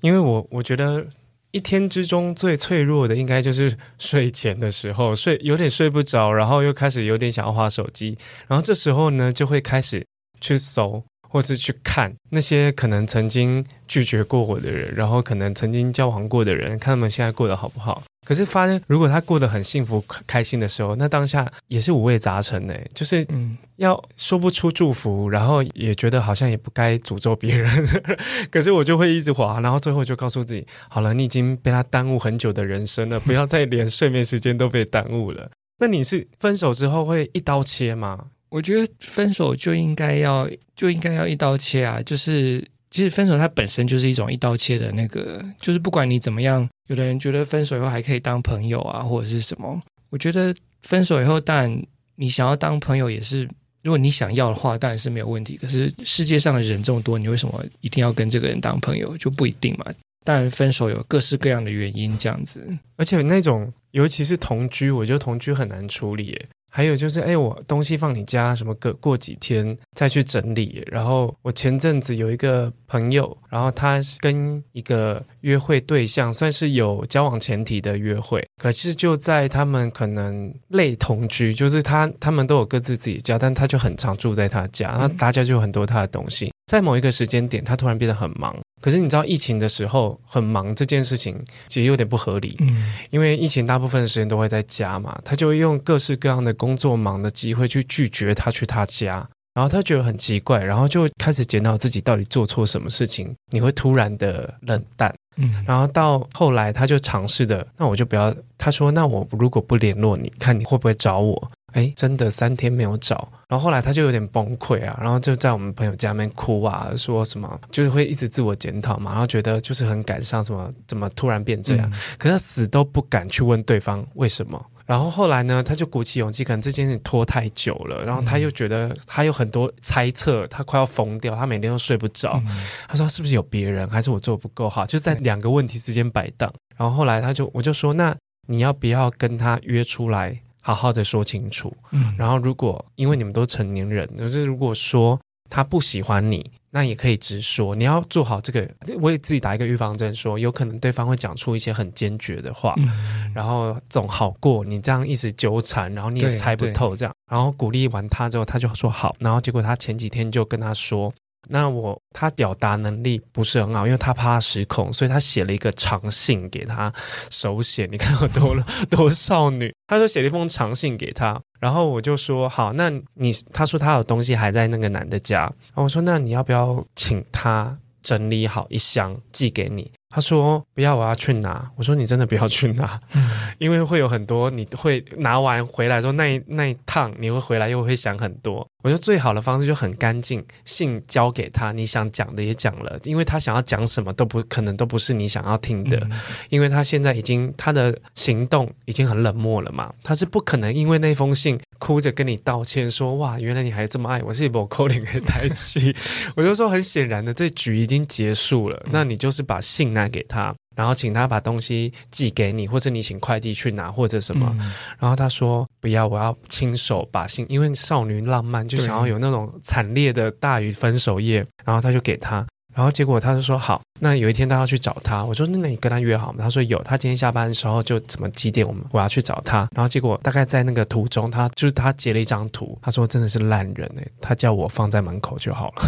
[0.00, 1.06] 因为我我觉得。
[1.54, 10.04] 一天之中最脆弱的，应该就是睡前的时候，睡有点睡不着，然后又开始有点想要划手机，然后这时候呢，就会开始
[10.40, 11.02] 去搜。
[11.34, 18.04] 或是去看那些可能曾经拒绝过我的人，然后可能曾经交往过的人，看他们现在过得好不好。
[18.24, 27.88] 可是发现，如果他过得很幸福、开心的时候，那当下也是五味杂陈的，就是嗯，要说不出祝福，然后也觉得好像也不该诅咒别人。
[28.50, 35.50] 可是我就会一直滑，然后最后就告诉自己：好了，你已经被他耽误很久的人生了，不要再连睡眠时间都被耽误了。
[35.78, 38.26] 那你是分手之后会一刀切吗？
[38.50, 42.00] 我觉得分手就应该要就应该要一刀切啊！
[42.00, 49.82] 就是其实分手它本身就是一种一刀切的那个，就是不管你怎么样，有的人觉得分手以后还可以当朋友啊，或者是什么。
[50.10, 53.48] 我觉得分手以后，当然你想要当朋友也是，
[53.82, 55.56] 如果你想要的话，当然是没有问题。
[55.56, 59.16] 可是世界上的人这么多，你为什么一定要跟这个人当朋友？
[59.16, 59.86] 就不一定嘛。
[60.24, 62.64] 当然分手有各式各样的原因，这样子。
[62.94, 66.40] 而且那种尤其是同居，我觉得同居很难处理。
[66.76, 70.82] 还有就是，哎，我东西放你家，什么过过几天再去整理。
[70.90, 86.52] 然后我前阵子有一个朋友，然后他跟一个约会对象算是有交往前提的约会，可是就在他们可能类同居，就是他他们都有各自自己家，但他就很常住在他家，那大家就有很多他的东西。
[86.66, 88.58] 在某一个时间点，他突然变得很忙。
[88.84, 111.50] 可是你知道，疫情的时候很忙这件事情其实有点不合理，嗯，因为疫情大部分的时间都会在家嘛，他就会用各式各样的工作忙的机会去拒绝他去他家，然后他觉得很奇怪，然后就开始检讨自己到底做错什么事情，你会突然的冷淡，嗯，然后到后来他就尝试的，那我就不要，他说那我如果不联络你，看你会不会找我。
[111.74, 124.64] 哎，真的三天没有找，然后后来他就有点崩溃啊，然后就在我们朋友家里面哭啊，说什么就是会一直自我检讨嘛，然后觉得就是很感伤，什么怎么突然变这样，嗯、可是他死都不敢去问对方为什么。
[124.86, 132.40] 然后后来呢，他就鼓起勇气，可能这件事拖太久了，然后他又觉得他有很多猜测，他快要疯掉，他每天都睡不着。
[132.46, 134.84] 嗯、他说是不是有别人，还是我做得不够好？
[134.84, 136.52] 就在两个问题之间摆荡。
[136.76, 138.14] 然后后来他就我就说，那
[138.46, 140.38] 你要不要跟他约出来？
[140.64, 147.74] 好好的说清楚，嗯，然后如果因为你们都成年人，就是如果说他不喜欢你，那也可以直说。
[147.74, 148.66] 你要做好这个，
[148.98, 157.14] 我也自己打一个预防针，说有可能对方会讲出一些很坚决的话，嗯、然后总好过你这样一直纠缠，然后你也猜不透这样。
[157.30, 161.12] 然后鼓励完他之后，他就说好，然后结果他前几天就跟他说。
[161.48, 166.92] 那我他表达能力不是很好，因为他怕失控，所以他写了一个长信给他，
[167.30, 179.90] 手写，你看我多了多少女，他说写了一封长信给他，然后我就说好，那你他说他有东西还在那个男的家，然后我说那你要不要请他整理好一箱寄给你？
[180.14, 181.68] 他说不要，我要去拿。
[181.74, 188.64] 我说你真的不要去拿，嗯、 因为会有很多你会拿完回来之后那一那一趟你会回来又会想很多。
[188.84, 205.94] 我觉得最好的方式就很干净，信交给他，你想讲的也讲了，因为他想要讲什么都不可能都不是你想要听的，嗯、因为他现在已经他的行动已经很冷漠了嘛，他是不可能因为那封信哭着跟你道歉说哇，原来你还这么爱我，是不扣脸给台气。
[206.34, 210.08] 我就说很显然的，这局已经结束了，那你就是把信拿。
[210.14, 214.48] 给他，然后请他把东西寄给你，或者你请快递去拿，或者什么。
[214.60, 221.44] 嗯、然后他说不要，我要亲手把信，因为少女浪漫就想要有那种惨烈的大于分手夜。
[221.64, 223.80] 然后他就给他，然后结果他就说好。
[224.00, 226.38] 那有一天他要去找他，我说那你跟他约好吗？
[226.40, 229.68] 他说有，他今天下班的时候就怎么几点我们我要去找他。
[229.74, 235.82] 然后结果大概在那个途中，他就是他截了一张图，他说真的是烂人哎，他叫我放在门口就好了。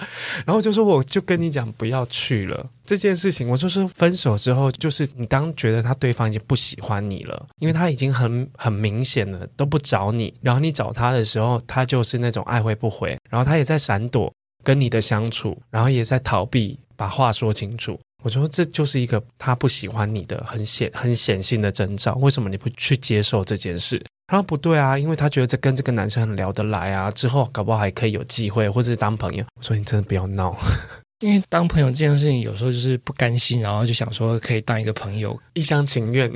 [0.46, 3.46] 然后就说，我就跟你讲，不要去了这件事情。
[3.50, 10.32] 我就是分手之后，就是你当觉得他对方已经不喜欢你了，因为他已经很很明显了，都不找你。
[10.40, 17.98] 然后你找他的时候，他就是那种爱回不回，然后他也在闪躲跟你的相处，然后也在逃避把话说清楚。
[18.22, 22.14] 我说这就是一个他不喜欢你的很显很显性的征兆。
[22.16, 24.02] 为什么你不去接受这件事？
[24.26, 29.44] 他说不对啊，因为他觉得这跟这个男生很聊得来啊，之后搞不好还可以有机会，或者是当朋友。
[29.56, 30.54] 我说你真的不要闹，
[31.20, 36.30] 因为当朋友这件事情有时候就是不甘心，然后就想说可以当一个朋友， 一厢情愿，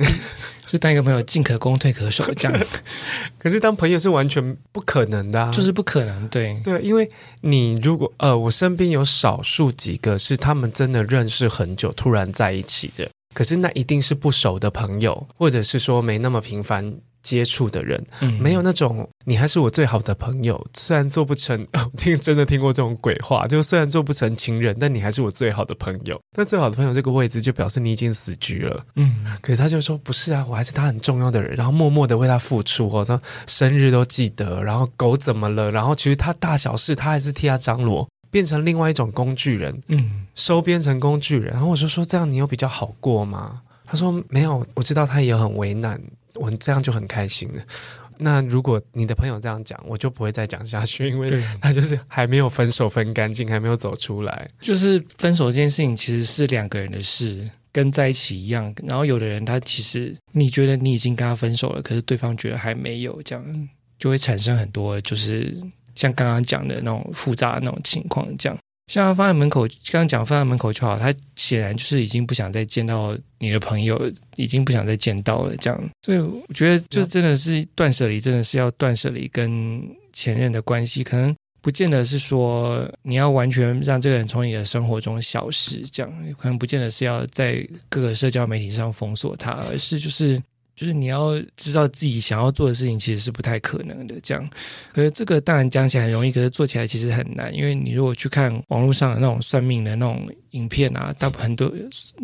[0.75, 2.67] 就当一个朋友进可攻退可守这样。
[3.39, 6.27] 可是当朋友是完全不可能的啊，就是不可能。
[6.27, 7.09] 对对，因为
[7.39, 16.93] 你如果呃，我身边有少数几个是他们真的认识很久，突然在一起的，可是那一定是不熟的朋友，或者是说没那么频繁。
[17.25, 26.21] 接触的人，嗯，没有那种你还是我最好的朋友，虽然做不成， 我听真的听过这种鬼话，就虽然做不成情人，但你还是我最好的朋友。
[26.37, 29.25] 那最好的朋友这个位置就表示你已经死局了，嗯。
[29.41, 41.51] 可是他就说不是啊，我还是他很重要的人，然后默默的为他付出，我说生日都记得，然后狗怎么了，然后其实他大小事他还是替他张罗，变成另外一种工具人，嗯，收编成工具人。
[41.53, 43.61] 然后我就说这样你有比较好过吗？
[43.87, 45.99] 他说没有，我知道他也很为难。
[46.35, 47.61] 我这样就很开心了。
[48.17, 54.49] 那如果你的朋友这样讲，我就不会再讲下去， 因为他就是还没有分手分干净，还没有走出来。
[54.61, 58.73] 就是分手这件事情其实是两个人的事，跟在一起一样。
[58.87, 63.69] 然后有的人他其实你觉得你已经跟他分手了，可是对方觉得还没有，这样
[63.99, 65.53] 就会产生很多就是
[65.93, 68.57] 像刚刚讲的那种复杂的那种情况，这样。
[68.87, 73.99] 像他放在门口，刚刚讲放在门口就好，他显然就是已经不想再见到你的朋友，
[74.35, 75.89] 已经不想再见到了，这样。
[76.03, 79.81] 所以我觉得，就真的是断舍离，真的是要断舍离跟
[80.13, 90.41] 前任的关系，可能不见得是说你要完全让这个人从你的生活中消失，这样，可能不见得是要在各个社交媒体上封锁他，而是就是。
[90.75, 94.49] 就是你要知道自己想要做的事情其实是不太可能的，这样。
[94.91, 97.53] 可是这个当然讲起来很容易，可是做起来其实很难。
[97.55, 101.73] 因为你如果去看网络上的那种算命的那种影片啊，大部分都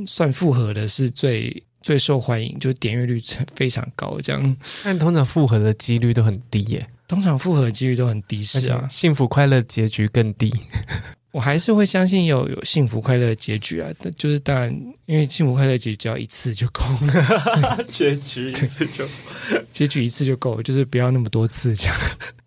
[0.05, 3.21] 算复合的是最最受欢迎，就点阅率
[3.55, 4.57] 非常高，这样。
[4.83, 6.85] 但通常复合的几率都很低耶。
[7.07, 10.53] 通常复合的几率都很低，是啊，幸福快乐结局更低。
[11.31, 14.69] 我还是会相信有有幸福快乐的结局啊，但就是当然，
[15.05, 19.05] 因为幸福快乐结局只要一次就够了， 结局一次就
[19.71, 21.95] 结局一次就够了，就是不要那么多次这样。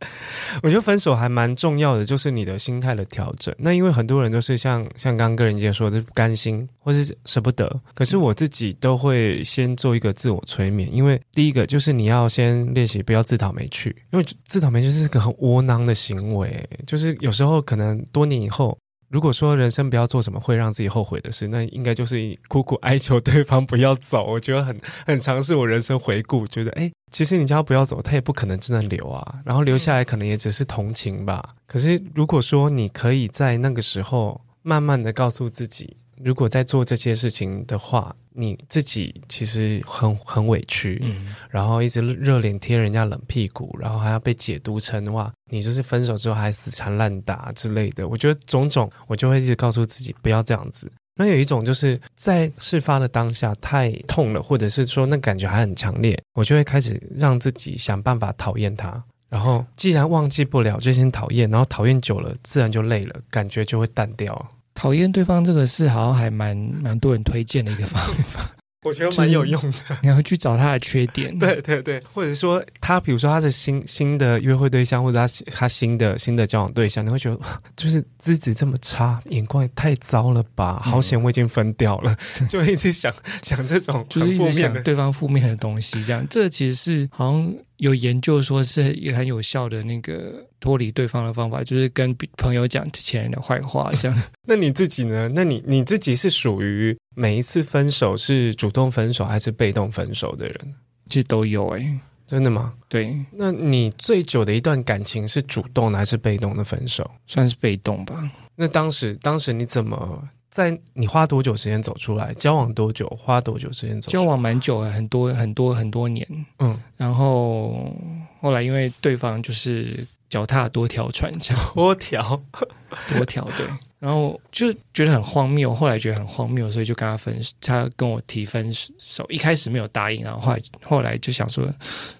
[0.62, 3.54] 我觉得分手还蛮重要的，就是你的心态的调整。
[3.58, 18.73] 那因为很多人都是像像刚刚跟人家说的不甘心或是舍不得，可是我自己都会先做一个自我催眠，因为第一个就是你要先练习不要自讨没趣，因为自讨没趣是个很窝囊的行为，就是有时候可能多年以后。
[19.14, 24.24] 如果说人生不要做什么会让自己后悔的事，那应该就是苦苦哀求对方不要走。
[24.24, 29.38] 我觉得很很尝试我人生回顾，觉得哎，其实你叫他不要走，他也不可能真的留啊。
[29.44, 31.54] 然后留下来可能也只是同情吧。
[31.68, 48.06] 可是如果说你可以在那个时候慢慢的告诉自己，如果在做这些事情的话，你自己其实很很委屈，嗯，然后一直热脸贴人家冷屁股，然后还要被解读成哇，你就是分手之后还死缠烂打之类的。
[48.08, 50.90] 我觉得种种，我就会一直告诉自己不要这样子。
[51.16, 59.02] 那有一种就是在事发的当下太痛了，或者是说那感觉还很强烈，我就会开始让自己想办法讨厌他。
[59.28, 64.50] 然后既然忘记不了，就先讨厌，然后讨厌久了，自然就累了，感觉就会淡掉。
[64.74, 68.50] 讨厌对方这个事好像还蛮蛮多人推荐的一个方法。
[68.84, 77.40] 我觉得蛮有用的，你要去找他的缺点，对对对，或者说他，比如说他的新新的约会对象，或者他他新的新的交往对象，你会觉得
[77.74, 80.82] 就是资质这么差，眼光也太糟了吧？
[80.84, 83.10] 好险我已经分掉了，嗯、 就一直想
[83.42, 87.54] 想这种就是一直想对方负面的东西，这样这其实是好像。
[87.84, 94.22] 有研究说是也很有效的那个脱离对方的方法，就是跟朋友讲前任的坏话，这样。
[94.48, 95.30] 那你自己呢？
[95.34, 100.74] 那你你自己是属于每一次分手是主动分手还是被动分手的人？
[101.08, 102.72] 其实都有哎、欸，真的吗？
[102.88, 103.14] 对。
[103.32, 107.08] 那你最久的一段感情是主动的还是被动的分手？
[107.26, 108.30] 算是被动吧。
[108.56, 110.26] 那当时当时你怎么？
[110.54, 112.32] 在你花多久时间走出来？
[112.34, 113.08] 交往多久？
[113.20, 114.22] 花多久时间走出来？
[114.22, 116.24] 交往蛮久了，很多很多很多年。
[116.60, 117.92] 嗯，然后
[118.40, 122.40] 后来因为对方就是脚踏多条船，这样 多条
[123.12, 123.66] 多条对，
[123.98, 125.74] 然后就觉得很荒谬。
[125.74, 129.26] 后来觉得很荒谬，所以就跟他分，他跟我提分手。
[129.30, 131.68] 一开始没有答应，然后后来后来就想说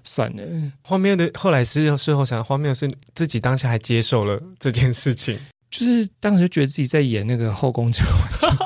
[0.02, 0.42] 算了。
[0.82, 5.38] 荒谬的后来是事后想，荒谬是自己当下还接受了这件事情。
[5.76, 8.56] 就是当时就觉得自己在演那个《后宫甄嬛传》，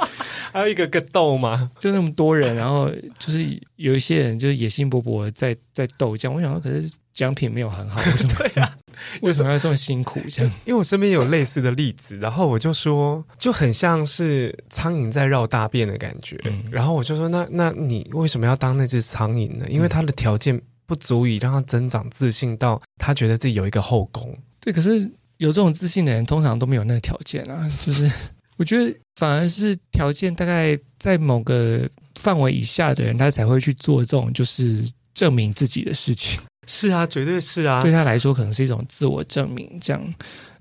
[0.53, 6.35] 还有一个个斗嘛，就那么多人，然后就是有一些人就是野心勃勃在在斗这样。
[6.35, 7.99] 我想说，可是奖品没有很好，
[8.37, 8.77] 对啊，
[9.23, 10.53] 为什么要这么辛苦这样？
[10.67, 16.39] 因为我身边有类似的例子，然后我就说，就很像是苍蝇在绕大便的感觉。
[16.45, 19.65] 嗯、然后我就说，那那你为什么要当那只苍蝇呢？
[19.71, 24.37] 因为他的条件不足以让他增长自信到他觉得自己有一个后宫。
[24.61, 25.11] 对，可是。
[25.39, 27.69] 有这种自信的人，通常都没有那个条件啊。
[27.85, 28.11] 就是
[28.57, 34.85] 我觉得，反而是条件大概在某个范围以下的人，他才会去做这种就是
[35.15, 36.39] 证明自己的事情。
[36.67, 37.81] 是啊，绝对是啊。
[37.81, 39.79] 对他来说，可能是一种自我证明。
[39.81, 40.03] 这样，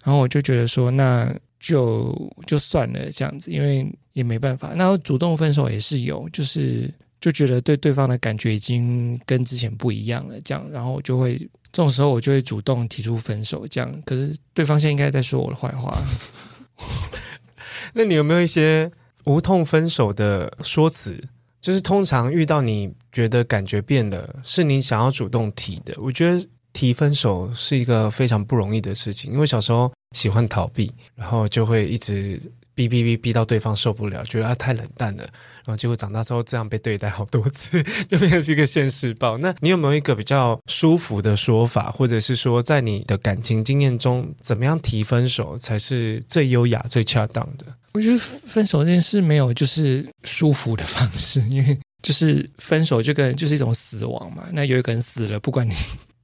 [0.04, 2.16] 然后我就觉得说，那就
[2.46, 4.74] 就算了这样子，因为也没办法。
[4.76, 6.90] 那主动分手也是有，就是
[7.20, 10.40] 就觉得对对方的感觉已经跟之前不一样了。
[10.42, 11.38] 这样，然后我就会。
[11.70, 14.02] 这种时候我就会主动提出分手，这样。
[14.04, 15.96] 可是对方现在应该在说我的坏话。
[17.94, 18.90] 那你有没有一些
[19.26, 21.22] 无痛分手的说辞？
[21.62, 25.94] 就是通常遇到你觉得感觉变了，是你想要主动提的。
[25.98, 32.40] 我觉得提分手是一个非常不容易的事情，因为小时候喜欢逃避，然后就会一直。
[32.78, 39.36] 逼逼逼逼到对方受不了，觉得他太冷淡了，然后结果长大之后这样被对待好多次， 就变成是一个现世报。
[39.40, 47.66] 那你有没有一个比较舒服的说法，或者是说在你的感情经验中，怎么样提分手才是最优雅、最恰当的？
[47.94, 54.44] 我觉得分手这件事没有就是舒服的方式，因为就是分手就跟就是一种死亡嘛。
[54.54, 55.74] 那有一个人死了，不管你。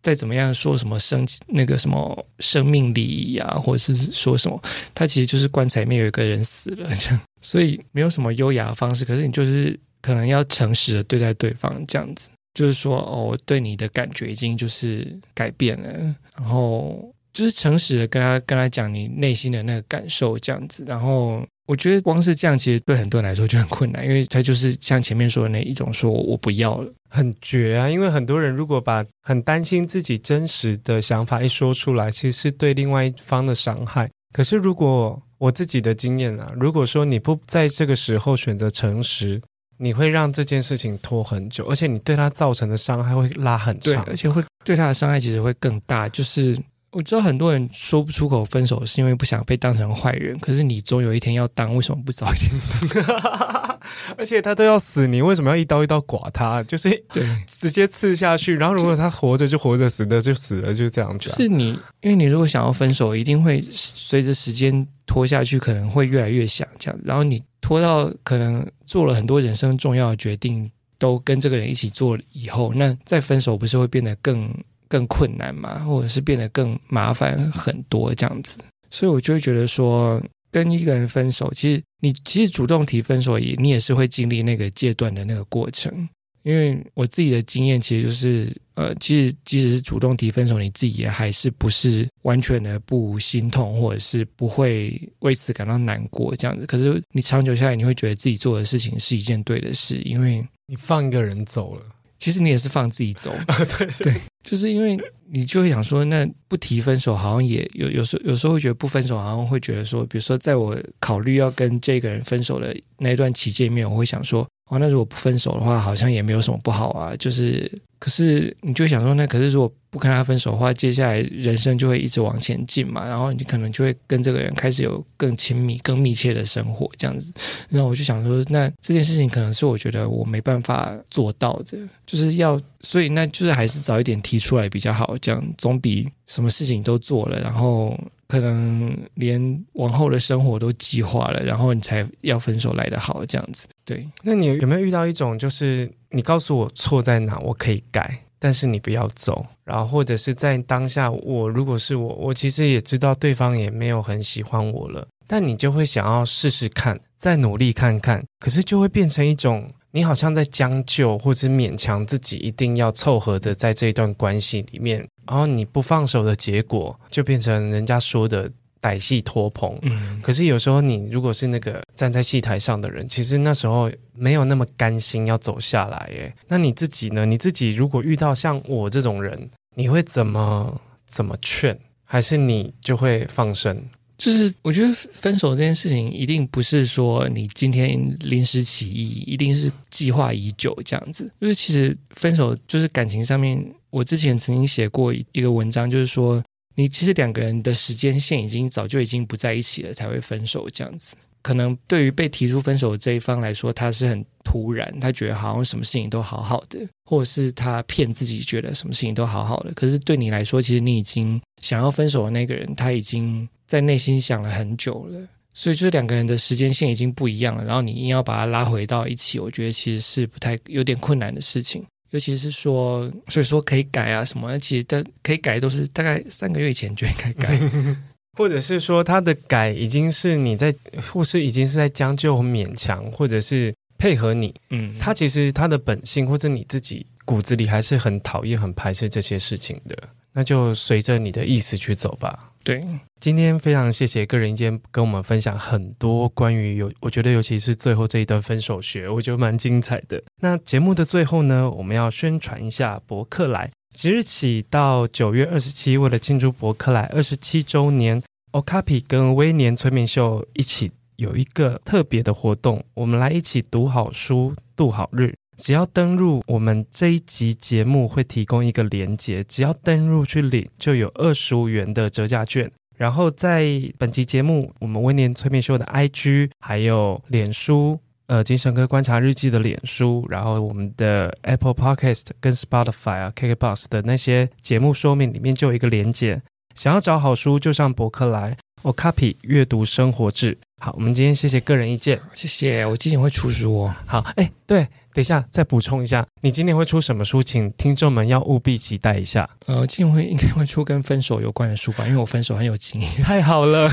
[0.04, 4.62] 再怎么样说什么生那个什么生命礼仪啊，或者是说什么，
[4.94, 9.06] 他其实就是棺材里面有一个人死了这样，所以没有什么优雅的方式。
[9.06, 15.90] 可是你就是可能要诚实的对待对方，这样子，就是说哦，我对你的感觉已经就是改变了，
[16.36, 21.44] 然后就是诚实的跟他跟他讲你内心的那个感受，这样子，然后。
[21.66, 27.90] 我觉得光是这样，其实对很多人来说就很困难，因为他就是像前面说的那一种，说我不要了，很绝啊。
[27.90, 34.10] 因为很多人如果把很担心自己真实的想法一说出来，其实是对另外一方的伤害。
[34.34, 39.42] 可是如果我自己的经验啊，如果说你不在这个时候选择诚实，
[39.78, 46.60] 你会让这件事情拖很久，而且你对他造成的伤害会拉很长，而且会对他的伤害其实会更大，就是。
[46.94, 53.06] 我知道很多人说不出口分手是因为不想被当成坏人，可是你总有一天要当，为什么不早一点？
[54.16, 56.62] 而且他都要死，你为什么要一刀一刀剐他？
[56.64, 58.56] 就是对，直接刺下去。
[58.56, 61.34] 然后如果他活着就活着，死的就死了，就这样子。
[61.36, 61.70] 是你，
[62.02, 67.00] 因为你如果想要分手，一定会随着时间拖下去，可能会越来越想这样。
[67.04, 70.70] 然后你拖到可能做了很多人生重要的决定，
[71.00, 74.54] 都跟这个人一起做了以后，那再分手不是会变得更？
[74.94, 78.60] 更困难嘛，或者是变得更麻烦很多这样子，
[78.92, 80.22] 所以我就会觉得说，
[80.52, 86.08] 跟一个人分手，其实你其实主动提分手也，你也是会经历那个阶段的那个过程，
[86.44, 96.68] 因为我自己的经验其实就是，呃，其实即使是主动提分手，你自己也还是不是完全的不心痛，或者是不会为此感到难过这样子。
[96.68, 101.82] 可是你长久下来，你会觉得自己做的事情是一件对的事，因为你放一个人走了，
[102.24, 103.36] 其实你也是放自己走。
[103.78, 104.98] 对对，就是因为
[105.30, 114.48] 你就会想说，那不提分手好像也有有时候有时候会觉得不分手好像会觉得说，比如说在我考虑要跟这个人分手的那段期间里面，我会想说。
[114.70, 117.16] 哦，那如果不分手的话，好像也没有什么不好啊。
[117.18, 123.06] 就是，可是你就想说，那可是如果不跟他分手的话，接下来人生就会一直往前进嘛。
[123.06, 127.32] 然后你可能就会跟这个人开始有更亲密、更密切的生活，这样子。
[127.70, 137.98] 然后我就想说，那这件事情可能是我觉得我没办法做到的，就是要，所以那就是还是早一点提出来比较好，这样总比什么事情都做了，然后。
[138.26, 143.68] 可能连往后的生活都计划了，然后你才要分手来的好，这样子。
[143.86, 149.46] 对，那你有没有遇到一种，就是你告诉我错在哪，我可以改，但是你不要走。
[149.64, 159.70] 然后或者是在当下，我如果是我，我其实也知道对方也没有很喜欢我了，但你就会想要试试看，再努力看看，可是就会变成一种。
[159.96, 168.52] 你好像在将就，或者勉强自己一定要凑合着在这一段关系里面，然后你不放手的结果，就变成人家说的
[168.84, 169.76] 歹戏拖棚。
[169.84, 176.36] 嗯，可是有时候你如果是那个站在戏台上的人，其实那时候没有那么甘心要走下来耶。
[176.50, 177.26] 那你自己呢？
[177.26, 179.34] 你自己如果遇到像我这种人，
[179.76, 181.80] 你会怎么怎么劝？
[182.04, 183.82] 还是你就会放生？
[184.16, 191.34] 就是我觉得分手这件事情一定不是说你今天临时起意，一定是计划已久这样子。
[191.40, 193.60] 因为其实分手就是感情上面，
[193.90, 196.42] 我之前曾经写过一个文章，就是说
[196.76, 201.16] 你其实两个人的时间线已经早就已经不在一起了，才会分手这样子。
[201.42, 209.74] 可能对于被提出分手的这一方来说，他是很突然，他觉得好像什么事情都好好的，或者是他骗自己觉得什么事情都好好的。
[209.74, 213.48] 可是对你来说，其实你已经想要分手的那个人，他已经。
[213.66, 217.64] 在内心想了很久了，所以就是两个人的时间线已经不一样了。
[217.66, 221.84] 然后你硬要把它拉回到一起，我觉得其实是不太有点困难的事情。
[222.14, 227.60] 尤其是说，所以说可以改啊什么，其实但可以改都是大概三个月以前就应该改，
[228.38, 230.72] 或者是说他的改已经是你在，
[231.12, 234.54] 或是已经是在将就和勉强，或者是配合你。
[234.70, 239.98] 嗯，他其实他的本性或者你自己骨子里还是很讨厌、很排斥这些事情的。
[240.32, 242.53] 那就随着你的意思去走吧。
[242.64, 242.82] 对，
[243.20, 250.24] 今天非常谢谢个人意见跟我们分享很多关于有，我觉得尤其是最后这一段分手学，我觉得蛮精彩的。
[250.40, 265.36] 那节目的最后呢，我们要宣传一下博客来，即日起到九月二十七，为了庆祝博客来二十七周年，Okapi 跟威廉催眠秀一起有一个特别的活动，我们来一起读好书，度好日。
[265.58, 272.70] 只要登入我们这一集节目会提供一个连接，只要登入去领就有二十五元的折价券。
[272.96, 286.42] 然后在本集节目，我们威廉催眠秀的 IG，还有脸书，呃，精神科观察日记的脸书，然后我们的 Apple Podcast 跟 Spotify 啊，KKBox 的那些节目说明里面就有一个连接。
[286.76, 290.58] 想要找好书就上博客来我 copy 阅读生活志。
[290.80, 292.86] 好，我们今天谢谢个人意见，谢谢。
[292.86, 293.96] 我今年会出书哦。
[294.06, 294.88] 好，哎，对。
[295.14, 297.42] 等一下，再补充一下，你今年会出什么书？
[297.44, 299.48] 请听众们要务必期待一下。
[299.68, 303.10] 呃，今年会应该会出跟分手有关的书吧，因为我分手很有经验。
[303.22, 303.90] 太好了，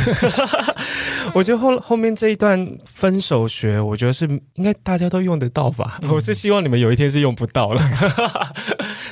[1.34, 5.98] 我觉得后后面这一段分手学，我觉得是应该大家都用得到吧。
[6.02, 7.82] 嗯、我是希望你们有一天是用不到了。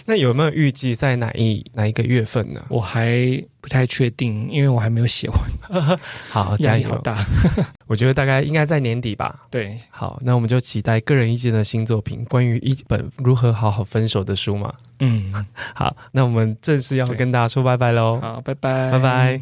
[0.09, 2.63] 那有没有预计在哪一哪一个月份呢？
[2.71, 5.39] 我还不太确定，因为我还没有写完。
[6.31, 6.97] 好，压力好！
[7.03, 7.23] 大，
[7.87, 9.37] 我觉得大概应该在年底吧。
[9.51, 14.73] 对，好，那我们就期待个人意见的新作品，关于一本如何好好分手的书嘛。
[15.01, 15.31] 嗯，
[15.77, 18.19] 好，那我们正式要跟大家说拜拜喽。
[18.19, 19.41] 好，拜拜，拜拜。